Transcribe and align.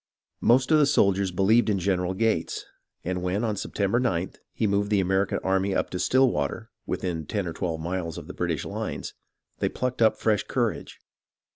Most 0.39 0.71
of 0.71 0.79
the 0.79 0.87
soldiers 0.87 1.29
believed 1.29 1.69
in 1.69 1.77
General 1.77 2.15
Gates, 2.15 2.65
and 3.03 3.21
when, 3.21 3.43
on 3.43 3.55
September 3.55 3.99
9th, 3.99 4.37
he 4.51 4.65
moved 4.65 4.89
the 4.89 4.99
American 4.99 5.37
army 5.43 5.75
up 5.75 5.91
to 5.91 5.99
Stillwater, 5.99 6.71
within 6.87 7.27
ten 7.27 7.45
or 7.45 7.53
twelve 7.53 7.81
miles 7.81 8.17
of 8.17 8.25
the 8.25 8.33
British 8.33 8.65
lines, 8.65 9.13
they 9.59 9.69
plucked 9.69 10.01
up 10.01 10.17
fresh 10.17 10.41
courage. 10.41 10.99